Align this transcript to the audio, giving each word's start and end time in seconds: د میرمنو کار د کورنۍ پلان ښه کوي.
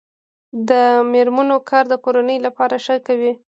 د 0.69 0.71
میرمنو 1.11 1.57
کار 1.69 1.83
د 1.89 1.93
کورنۍ 2.03 2.37
پلان 2.55 2.73
ښه 2.85 2.95
کوي. 3.07 3.31